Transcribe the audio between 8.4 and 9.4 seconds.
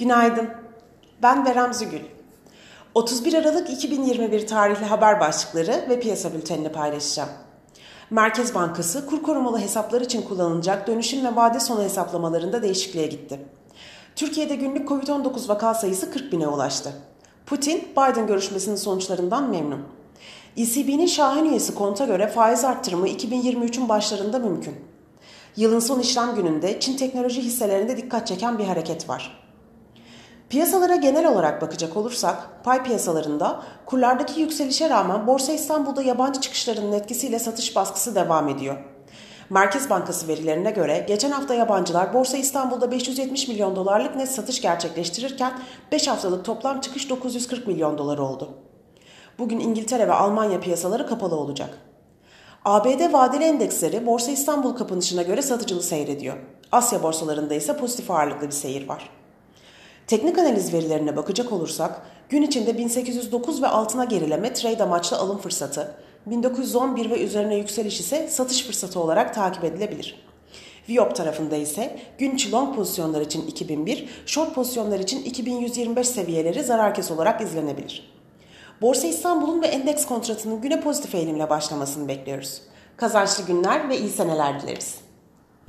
Bankası kur